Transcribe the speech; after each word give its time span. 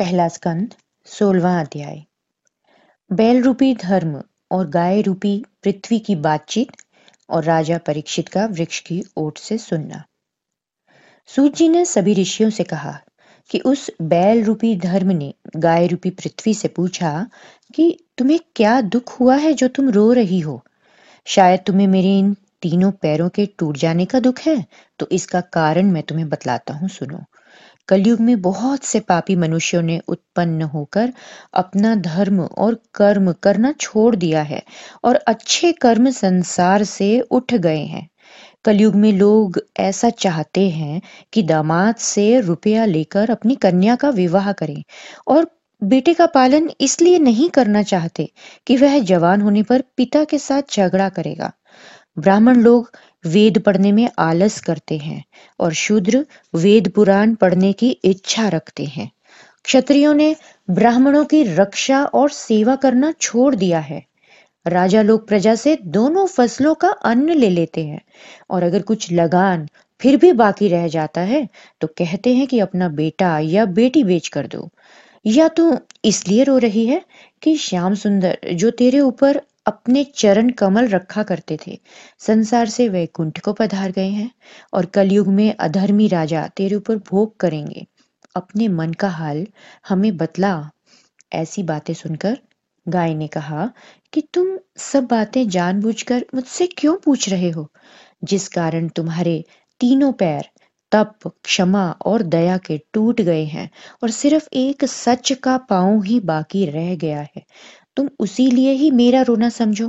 पहला 0.00 0.28
स्कंद, 0.28 0.74
सोलवा 1.04 1.60
अध्याय। 1.60 2.02
बैल 3.12 3.42
रूपी 3.42 3.74
धर्म 3.74 4.22
और 4.50 4.68
गाय 4.68 5.00
रूपी 5.02 5.44
पृथ्वी 5.64 5.98
की 5.98 6.16
बातचीत 6.16 6.70
और 7.30 7.44
राजा 7.44 7.78
परीक्षित 7.78 8.28
का 8.28 8.46
वृक्ष 8.46 8.80
की 8.80 9.04
ओट 9.16 9.38
से 9.38 9.58
सुनना। 9.58 10.04
सूत 11.26 11.56
जी 11.56 11.68
ने 11.68 11.84
सभी 11.84 12.14
ऋषियों 12.14 12.50
से 12.50 12.64
कहा 12.64 13.00
कि 13.50 13.58
उस 13.58 13.90
बैल 14.02 14.44
रूपी 14.44 14.76
धर्म 14.76 15.10
ने 15.10 15.34
गाय 15.56 15.86
रूपी 15.86 16.10
पृथ्वी 16.10 16.54
से 16.54 16.68
पूछा 16.68 17.26
कि 17.74 18.04
तुम्हें 18.18 18.40
क्या 18.56 18.80
दुख 18.80 19.20
हुआ 19.20 19.36
है 19.36 19.52
जो 19.52 19.68
तुम 19.68 19.90
रो 19.90 20.12
रही 20.12 20.40
हो? 20.40 20.64
शायद 21.24 21.60
तुम्हें 21.66 21.86
मेरे 21.86 22.18
इन 22.18 22.36
तीनों 22.62 22.92
पैरों 22.92 23.28
के 23.28 23.46
टूट 23.46 23.76
जाने 23.76 24.04
का 24.04 24.20
दुख 24.20 24.40
है 24.40 24.64
तो 24.98 25.08
इसका 25.12 25.40
कारण 25.40 25.90
मैं 25.90 26.02
तुम्हें 26.02 26.28
बतलाता 26.28 26.74
हूँ, 26.74 26.88
सुनो। 26.88 27.24
कलयुग 27.90 28.20
में 28.20 28.40
बहुत 28.42 28.84
से 28.84 29.00
पापी 29.00 29.36
मनुष्यों 29.36 29.82
ने 29.82 30.00
उत्पन्न 30.08 30.62
होकर 30.62 31.12
अपना 31.54 31.94
धर्म 31.94 32.40
और 32.40 32.78
कर्म 32.94 33.32
करना 33.32 33.72
छोड़ 33.72 34.16
दिया 34.16 34.42
है 34.42 34.62
और 35.04 35.14
अच्छे 35.14 35.72
कर्म 35.72 36.10
संसार 36.10 36.84
से 36.84 37.20
उठ 37.20 37.54
गए 37.54 37.84
हैं। 37.84 38.08
कलयुग 38.64 38.94
में 38.94 39.12
लोग 39.12 39.60
ऐसा 39.80 40.10
चाहते 40.10 40.68
हैं 40.70 41.00
कि 41.32 41.42
दामाद 41.42 41.94
से 41.94 42.40
रुपया 42.40 42.84
लेकर 42.84 43.30
अपनी 43.30 43.54
कन्या 43.54 43.96
का 43.96 44.10
विवाह 44.10 44.52
करें 44.52 44.82
और 45.28 45.46
बेटे 45.82 46.14
का 46.14 46.26
पालन 46.26 46.70
इसलिए 46.80 47.18
नहीं 47.18 47.48
करना 47.50 47.82
चाहते 47.82 48.32
कि 48.66 48.76
वह 48.76 48.98
जवान 48.98 49.40
होने 49.40 49.62
पर 49.62 49.82
पिता 49.96 50.24
के 50.24 50.38
साथ 50.38 50.62
झगड़ा 50.72 51.08
करेगा। 51.08 51.52
ब्राह्मण 52.18 52.56
लोग 52.56 52.90
वेद 53.24 53.58
पढ़ने 53.58 53.92
में 53.92 54.08
आलस 54.18 54.60
करते 54.60 54.96
हैं 54.98 55.22
और 55.60 55.72
शूद्र 55.74 56.24
वेद 56.54 56.88
पुराण 56.88 57.34
पढ़ने 57.34 57.72
की 57.72 57.90
इच्छा 58.04 58.48
रखते 58.48 58.84
हैं। 58.86 59.10
क्षत्रियों 59.64 60.14
ने 60.14 60.34
ब्राह्मणों 60.70 61.24
की 61.24 61.42
रक्षा 61.54 62.04
और 62.04 62.30
सेवा 62.30 62.76
करना 62.76 63.12
छोड़ 63.12 63.54
दिया 63.54 63.80
है। 63.80 64.04
राजा 64.66 65.02
लोग 65.02 65.26
प्रजा 65.28 65.54
से 65.54 65.76
दोनों 65.84 66.26
फ़सलों 66.26 66.74
का 66.74 66.88
अन्न 66.88 67.34
ले 67.34 67.50
लेते 67.50 67.84
हैं 67.84 68.00
और 68.50 68.62
अगर 68.62 68.82
कुछ 68.82 69.10
लगान 69.12 69.68
फिर 70.00 70.16
भी 70.16 70.32
बाकी 70.32 70.68
रह 70.68 70.86
जाता 70.88 71.20
है 71.20 71.48
तो 71.80 71.86
कहते 71.88 72.34
हैं 72.34 72.46
कि 72.46 72.58
अपना 72.58 72.88
बेटा 72.88 73.38
या 73.38 73.64
बेटी 73.64 74.04
बेच 74.04 74.28
कर 74.28 74.46
दो। 74.46 74.68
या 75.26 75.48
तो 75.48 75.78
इसलिए 76.04 76.44
रो 76.44 76.56
रही 76.58 76.86
है 76.86 77.02
कि 77.42 77.56
श्याम 77.56 77.94
सुंदर, 77.94 78.38
जो 78.52 78.70
तेरे 78.70 79.00
ऊपर 79.00 79.40
अपने 79.70 80.04
चरण 80.04 80.50
कमल 80.50 80.88
रखा 80.88 81.22
करते 81.22 81.58
थे। 81.66 81.80
संसार 82.18 82.68
से 82.68 82.88
वैकुंठ 82.88 83.40
को 83.40 83.52
पधार 83.52 83.90
गए 83.90 84.08
हैं 84.08 84.30
और 84.74 84.86
कलयुग 84.86 85.28
में 85.28 85.54
अधर्मी 85.60 86.08
राजा 86.08 86.46
तेरे 86.56 86.76
ऊपर 86.76 86.96
भोग 86.96 87.36
करेंगे। 87.36 87.86
अपने 88.36 88.68
मन 88.68 88.92
का 88.92 89.08
हाल 89.08 89.46
हमें 89.88 90.16
बतला। 90.16 90.70
ऐसी 91.32 91.62
बातें 91.62 91.94
सुनकर 91.94 92.38
गाय 92.88 93.14
ने 93.14 93.26
कहा 93.26 93.70
कि 94.12 94.20
तुम 94.34 94.58
सब 94.76 95.04
बातें 95.04 95.48
जानबूझकर 95.48 96.26
मुझसे 96.34 96.66
क्यों 96.66 96.96
पूछ 96.96 97.28
रहे 97.28 97.50
हो? 97.50 97.72
जिस 98.24 98.48
कारण 98.48 98.88
तुम्हारे 98.88 99.44
तीनों 99.80 100.12
पैर 100.12 100.48
तप, 100.92 101.32
क्षमा 101.44 101.90
और 101.90 102.22
दया 102.22 102.58
के 102.58 102.80
टूट 102.92 103.20
गए 103.20 103.44
हैं 103.44 103.70
और 104.02 104.10
सिर्फ़ 104.10 104.48
एक 104.52 104.84
सच 104.84 105.32
का 105.32 105.56
पाँव 105.58 106.02
ही 106.02 106.20
बाकी 106.20 106.66
रह 106.66 106.94
गया 106.96 107.20
है। 107.20 107.42
तुम 108.00 108.08
उसी 108.18 108.50
लिए 108.50 108.72
ही 108.72 108.90
मेरा 108.90 109.22
रोना 109.22 109.48
समझो, 109.48 109.88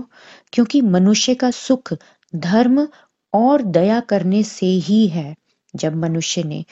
क्योंकि 0.54 0.81
मनुष्य 0.84 1.34
का 1.36 1.52
सुख 1.52 1.94
धर्म 2.34 2.88
और 3.34 3.62
दया 3.62 4.00
करने 4.00 4.42
से 4.44 4.66
ही 4.66 5.08
है। 5.08 5.34
जब 5.73 5.95
मनुष्य 5.95 6.44
ने 6.44 6.64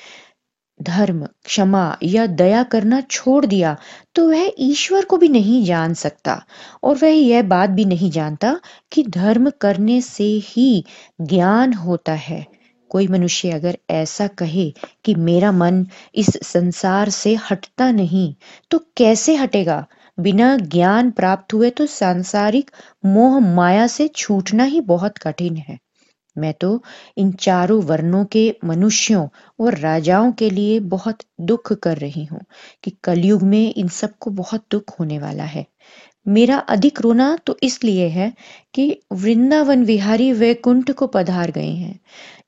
धर्म, 0.80 1.26
क्षमा 1.46 1.98
या 2.04 2.26
दया 2.28 2.64
करना 2.64 3.00
छोड़ 3.02 3.46
दिया 3.46 3.76
तो 4.16 4.28
वह 4.30 4.52
ईश्वर 4.60 5.06
को 5.06 5.18
भी 5.18 5.30
नहीं 5.30 5.64
जान 5.66 5.94
सकता, 5.94 6.42
और 6.84 6.96
वह 6.96 7.10
यह 7.10 7.44
बात 7.44 7.70
भी 7.70 7.86
नहीं 7.86 8.12
जानता 8.12 8.60
कि 8.92 9.04
धर्म 9.04 9.50
करने 9.62 10.00
से 10.02 10.24
ही 10.46 10.84
ज्ञान 11.22 11.74
होता 11.74 12.14
है। 12.14 12.46
कोई 12.92 13.08
मनुष्य 13.08 13.50
अगर 13.52 13.78
ऐसा 13.90 14.28
कहे 14.28 14.70
कि 15.06 15.16
मेरा 15.16 15.52
मन 15.52 15.86
इस 16.16 16.38
संसार 16.44 17.10
से 17.10 17.36
हटता 17.52 17.92
नहीं 17.92 18.34
तो 18.72 18.80
कैसे 18.98 19.36
हटेगा? 19.36 19.86
बिना 20.20 20.56
ज्ञान 20.58 21.12
प्राप्त 21.12 21.54
हुए 21.54 21.70
तो 21.70 21.86
सांसारिक 21.86 22.72
मोह 23.06 23.40
माया 23.56 23.88
से 23.88 24.08
छूटना 24.16 24.64
ही 24.64 24.82
बहुत 24.82 25.18
कठिन 25.18 25.56
है। 25.58 25.78
मैं 26.36 26.54
तो 26.54 26.82
इन 27.18 27.32
चारों 27.42 27.82
वर्णों 27.84 28.24
के 28.26 28.44
मनुष्यों 28.66 29.28
और 29.60 29.78
राजाओं 29.78 30.32
के 30.32 30.50
लिए 30.50 30.80
बहुत 30.90 31.24
दुख 31.42 31.74
कर 31.74 31.98
रही 31.98 32.26
हूँ 32.26 32.42
कि 32.84 32.92
कलयुग 33.04 33.44
में 33.44 33.74
इन 33.74 33.88
सबको 33.88 34.32
बहुत 34.34 34.66
दुख 34.72 35.00
होने 35.00 35.20
वाला 35.20 35.44
है। 35.46 35.66
मेरा 36.26 36.58
अधिक 36.70 37.00
रोना 37.02 37.36
तो 37.46 37.58
इसलिए 37.64 38.08
है 38.10 38.32
कि 38.74 38.86
वृंदावन 39.14 39.84
विहारी 39.86 40.32
वैकुंठ 40.34 40.92
को 40.92 41.08
पधार 41.08 41.52
गए 41.52 41.70
हैं। 41.70 42.00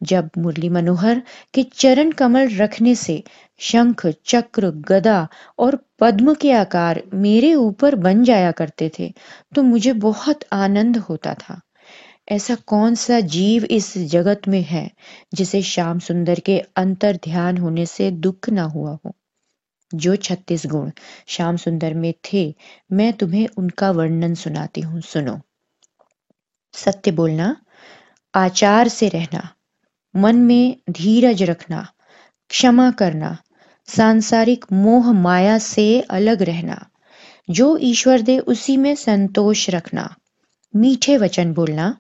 जब 0.04 0.30
मुरली 0.38 0.70
मनोहर 0.70 1.22
के 1.54 1.64
चरण 1.64 2.12
कमल 2.12 2.50
रखने 2.56 2.96
से 2.96 3.24
शंख, 3.62 4.06
चक्र, 4.26 4.70
गदा 4.88 5.28
और 5.59 5.80
पद्म 6.00 6.34
के 6.34 6.52
आकार 6.52 7.02
मेरे 7.16 7.54
ऊपर 7.56 7.96
बन 7.98 8.24
जाया 8.24 8.52
करते 8.52 8.92
थे 9.00 9.12
तो 9.56 9.64
मुझे 9.64 9.94
बहुत 10.02 10.46
आनंद 10.53 10.98
होता 11.00 11.34
था। 11.34 11.59
ऐसा 12.32 12.56
कौन 12.68 12.96
सा 12.96 13.20
जीव 13.30 13.64
इस 13.72 13.98
जगत 14.09 14.48
में 14.48 14.62
है 14.64 14.90
जिसे 15.34 15.62
श्याम 15.64 16.00
सुंदर 16.00 16.40
के 16.40 16.59
अंतर 16.78 17.20
ध्यान 17.24 17.58
होने 17.58 17.86
से 17.86 18.12
दुख 18.12 18.50
ना 18.50 18.64
हुआ 18.66 18.98
हो? 19.06 19.12
जो 19.94 20.16
छत्तीस 20.16 20.66
गुण 20.66 20.91
श्याम 21.28 21.57
सुंदर 21.57 21.94
में 21.94 22.13
थे, 22.13 22.56
मैं 22.91 23.13
तुम्हें 23.13 23.47
उनका 23.57 23.91
वर्णन 23.91 24.34
सुनाती 24.34 24.81
हूँ, 24.81 25.02
सुनो। 25.02 25.40
सत्य 26.74 27.12
बोलना, 27.12 27.57
आचार 28.35 28.88
से 28.88 29.07
रहना, 29.09 29.50
मन 30.16 30.35
में 30.35 30.75
धीरज 30.90 31.44
रखना, 31.44 31.88
क्षमा 32.50 32.91
करना, 32.91 33.38
सांसारिक 33.85 34.66
मोह 34.72 35.12
माया 35.12 35.57
से 35.57 36.02
अलग 36.02 36.41
रहना, 36.41 36.90
जो 37.50 37.78
ईश्वर 37.78 38.22
दे 38.22 38.40
उसी 38.40 38.78
में 38.78 38.96
संतोष 38.96 39.69
रखना। 39.69 40.16
मीठे 40.75 41.18
वचन 41.18 41.53
बोलना, 41.53 41.97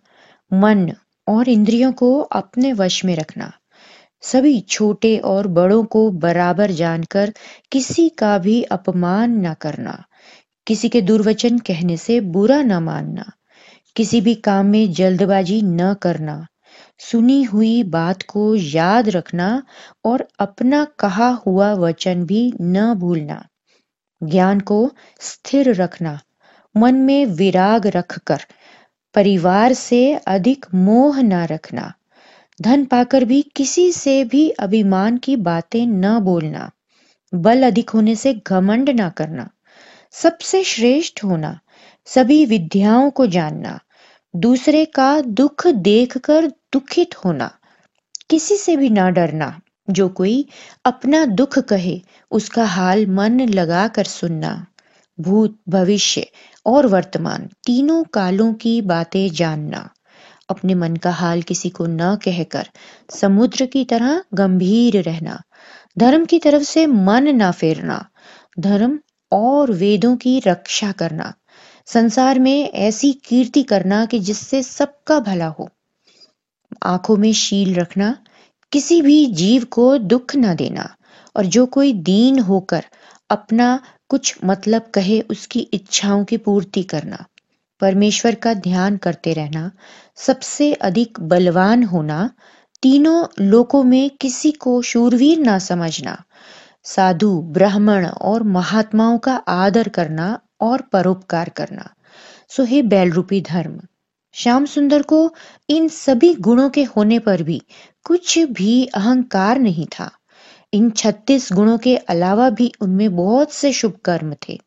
मन 0.53 0.91
और 1.27 1.49
इंद्रियों 1.49 1.91
को 1.91 2.19
अपने 2.19 2.73
वश 2.73 3.05
में 3.05 3.15
रखना। 3.15 3.51
सभी 4.23 4.59
छोटे 4.59 5.17
और 5.17 5.47
बड़ों 5.47 5.83
को 5.83 6.09
बराबर 6.11 6.71
जानकर 6.71 7.33
किसी 7.71 8.09
का 8.09 8.37
भी 8.37 8.63
अपमान 8.63 9.47
न 9.47 9.53
करना, 9.53 10.03
किसी 10.67 10.89
के 10.89 11.01
दुर्वचन 11.01 11.57
कहने 11.59 11.97
से 11.97 12.19
बुरा 12.21 12.61
न 12.61 12.73
मानना, 12.73 13.31
किसी 13.95 14.21
भी 14.21 14.35
काम 14.35 14.65
में 14.65 14.91
जल्दबाजी 14.91 15.61
न 15.61 15.93
करना, 15.93 16.47
सुनी 16.99 17.43
हुई 17.43 17.83
बात 17.83 18.21
को 18.21 18.55
याद 18.55 19.09
रखना 19.09 19.63
और 20.05 20.27
अपना 20.39 20.85
कहा 20.99 21.29
हुआ 21.29 21.73
वचन 21.73 22.23
भी 22.25 22.53
न 22.61 22.93
भूलना। 22.93 23.45
ज्ञान 24.23 24.59
को 24.59 24.91
स्थिर 25.19 25.73
रखना, 25.73 26.19
मन 26.77 26.95
में 26.95 27.25
विराग 27.25 27.87
रखकर, 27.87 28.41
परिवार 29.13 29.73
से 29.73 30.13
अधिक 30.13 30.65
मोह 30.73 31.21
न 31.21 31.45
रखना। 31.45 31.93
धन 32.61 32.85
पाकर 32.85 33.25
भी 33.25 33.41
किसी 33.41 33.91
से 33.91 34.23
भी 34.23 34.49
अभिमान 34.49 35.17
की 35.17 35.35
बातें 35.35 35.87
न 35.87 36.19
बोलना, 36.19 36.71
बल 37.33 37.63
अधिक 37.63 37.89
होने 37.89 38.15
से 38.15 38.33
घमंड 38.47 38.89
ना 38.89 39.09
करना, 39.09 39.49
सबसे 40.11 40.63
श्रेष्ठ 40.63 41.23
होना, 41.23 41.59
सभी 42.05 42.45
विद्याओं 42.45 43.09
को 43.11 43.25
जानना, 43.27 43.79
दूसरे 44.35 44.85
का 44.85 45.21
दुख 45.21 45.67
देखकर 45.67 46.47
दुखित 46.47 47.15
होना, 47.25 47.51
किसी 48.29 48.57
से 48.57 48.75
भी 48.77 48.89
ना 48.89 49.09
डरना, 49.09 49.61
जो 49.89 50.09
कोई 50.09 50.45
अपना 50.85 51.25
दुख 51.25 51.59
कहे, 51.59 52.01
उसका 52.31 52.65
हाल 52.65 53.05
मन 53.05 53.39
लगा 53.41 53.87
कर 53.87 54.03
सुनना, 54.03 54.67
भूत, 55.19 55.59
भविष्य 55.69 56.27
और 56.65 56.87
वर्तमान, 56.87 57.49
तीनों 57.65 58.03
कालों 58.03 58.53
की 58.53 58.81
बातें 58.81 59.29
जानना। 59.29 59.89
अपने 60.53 60.73
मन 60.75 60.95
का 60.95 61.11
हाल 61.11 61.41
किसी 61.41 61.69
को 61.69 61.85
न 61.85 62.15
कहकर 62.15 62.69
समुद्र 63.09 63.65
की 63.65 63.85
तरह 63.85 64.23
गंभीर 64.33 65.01
रहना, 65.01 65.41
धर्म 65.97 66.25
की 66.25 66.39
तरफ़ 66.39 66.63
से 66.63 66.85
मन 66.87 67.27
न 67.27 67.51
फेरना, 67.51 68.05
धर्म 68.59 68.99
और 69.31 69.71
वेदों 69.71 70.15
की 70.15 70.39
रक्षा 70.39 70.91
करना, 70.91 71.33
संसार 71.85 72.39
में 72.39 72.71
ऐसी 72.71 73.13
कीर्ति 73.13 73.63
करना 73.63 74.05
कि 74.05 74.19
जिससे 74.19 74.63
सबका 74.63 75.19
भला 75.19 75.47
हो। 75.47 75.69
आँखों 76.83 77.17
में 77.17 77.31
शील 77.33 77.75
रखना, 77.75 78.17
किसी 78.71 79.01
भी 79.01 79.25
जीव 79.25 79.63
को 79.63 79.97
दुख 79.97 80.35
न 80.35 80.55
देना 80.55 80.95
और 81.35 81.45
जो 81.45 81.65
कोई 81.65 81.93
दीन 81.93 82.39
होकर 82.39 82.85
अपना 83.29 83.79
कुछ 84.09 84.35
मतलब 84.45 84.91
कहे 84.93 85.21
उसकी 85.21 85.59
इच्छाओं 85.59 86.23
की 86.25 86.37
पूर्ति 86.37 86.83
करना। 86.83 87.25
परमेश्वर 87.81 88.35
का 88.35 88.53
ध्यान 88.53 88.97
करते 88.97 89.33
रहना, 89.33 89.71
सबसे 90.15 90.73
अधिक 90.73 91.19
बलवान 91.19 91.83
होना, 91.83 92.29
तीनों 92.81 93.25
लोकों 93.39 93.83
में 93.83 94.09
किसी 94.09 94.51
को 94.51 94.81
शूरवीर 94.81 95.39
ना 95.39 95.59
समझना, 95.59 96.23
साधु, 96.83 97.41
ब्राह्मण 97.41 98.07
और 98.07 98.43
महात्माओं 98.43 99.17
का 99.17 99.35
आदर 99.35 99.87
करना 99.87 100.39
और 100.61 100.81
परोपकार 100.81 101.49
करना। 101.49 101.89
सो 102.49 102.63
हे 102.63 102.81
बैल 102.81 103.11
रूपी 103.11 103.41
धर्म, 103.41 103.79
श्याम 104.33 104.65
सुंदर 104.65 105.01
को 105.01 105.35
इन 105.69 105.87
सभी 105.87 106.33
गुणों 106.33 106.69
के 106.69 106.83
होने 106.83 107.19
पर 107.19 107.43
भी 107.43 107.61
कुछ 108.03 108.39
भी 108.39 108.85
अहंकार 108.85 109.59
नहीं 109.59 109.85
था। 109.85 110.11
इन 110.73 110.89
छत्तीस 110.89 111.49
गुणों 111.53 111.77
के 111.77 111.95
अलावा 111.97 112.49
भी 112.49 112.71
उनमें 112.81 113.15
बहुत 113.15 113.51
से 113.51 113.73
शुभ 113.73 113.93
कर्म 114.05 114.35
थे। 114.49 114.59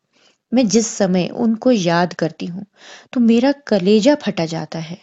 मैं 0.51 0.67
जिस 0.67 0.87
समय 0.87 1.27
उनको 1.27 1.71
याद 1.71 2.13
करती 2.13 2.45
हूँ 2.45 2.65
तो 3.13 3.19
मेरा 3.19 3.51
कलेजा 3.67 4.15
फटा 4.15 4.45
जाता 4.45 4.79
है। 4.79 4.97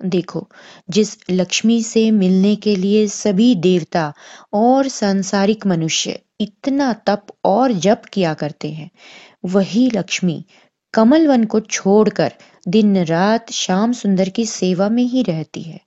देखो, 0.00 0.48
जिस 0.90 1.16
लक्ष्मी 1.30 1.82
से 1.82 2.10
मिलने 2.10 2.54
के 2.56 2.74
लिए 2.76 3.06
सभी 3.08 3.54
देवता 3.54 4.12
और 4.52 4.88
सांसारिक 4.88 5.66
मनुष्य 5.66 6.18
इतना 6.40 6.92
तप 7.06 7.26
और 7.44 7.72
जप 7.72 8.02
किया 8.12 8.34
करते 8.34 8.70
हैं, 8.70 8.90
वही 9.44 9.90
लक्ष्मी 9.90 10.44
कमल 10.94 11.26
वन 11.26 11.44
को 11.44 11.60
छोड़कर 11.60 12.32
दिन 12.68 12.96
रात 13.04 13.52
श्याम 13.52 13.92
सुंदर 13.92 14.28
की 14.28 14.46
सेवा 14.46 14.88
में 14.88 15.02
ही 15.02 15.22
रहती 15.22 15.62
है। 15.62 15.80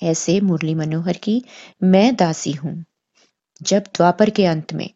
ऐसे 0.00 0.40
मुरली 0.40 0.74
मनोहर 0.74 1.16
की 1.16 1.42
मैं 1.82 2.14
दासी 2.16 2.52
हूँ। 2.52 2.84
जब 3.62 3.84
द्वापर 3.94 4.30
के 4.30 4.44
अंत 4.46 4.72
में 4.72 4.88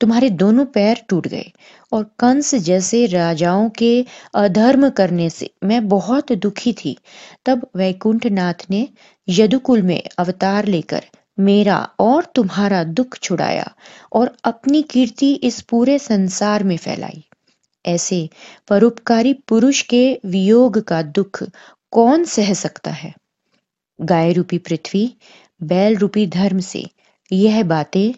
तुम्हारे 0.00 0.30
दोनों 0.30 0.64
पैर 0.64 1.02
टूट 1.08 1.26
गए 1.28 1.50
और 1.92 2.04
कंस 2.18 2.54
जैसे 2.54 3.06
राजाओं 3.06 3.68
के 3.70 3.92
अधर्म 4.34 4.88
करने 4.90 5.28
से 5.30 5.50
मैं 5.64 5.88
बहुत 5.88 6.32
दुखी 6.32 6.72
थी। 6.72 6.96
तब 7.46 7.66
वैकुंठ 7.76 8.26
नाथ 8.26 8.70
ने 8.70 8.88
यदुकुल 9.28 9.82
में 9.82 10.02
अवतार 10.18 10.66
लेकर 10.66 11.04
मेरा 11.40 11.78
और 12.00 12.24
तुम्हारा 12.34 12.84
दुख 12.84 13.16
छुड़ाया 13.18 13.72
और 14.12 14.34
अपनी 14.44 14.82
कीर्ति 14.82 15.32
इस 15.32 15.60
पूरे 15.60 15.98
संसार 15.98 16.64
में 16.64 16.76
फैलाई। 16.76 17.24
ऐसे 17.84 18.28
परोपकारी 18.68 19.32
पुरुष 19.48 19.82
के 19.82 20.02
वियोग 20.26 20.78
का 20.78 21.02
दुख 21.02 21.42
कौन 21.92 22.24
सह 22.24 22.52
सकता 22.54 22.90
है? 22.90 23.12
गाय 24.00 24.32
रूपी 24.32 24.58
पृथ्वी 24.58 25.14
बैल 25.62 25.96
रूपी 25.96 26.26
धर्म 26.26 26.58
से 26.60 26.84
यह 27.32 27.62
बातें 27.62 28.12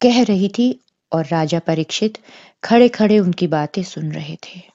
कह 0.00 0.22
रही 0.22 0.48
थी 0.48 0.68
और 1.14 1.26
राजा 1.26 1.58
परीक्षित 1.58 2.18
खड़े 2.64 2.88
खड़े 2.88 3.18
उनकी 3.18 3.46
बातें 3.48 3.82
सुन 3.82 4.12
रहे 4.12 4.36
थे। 4.36 4.73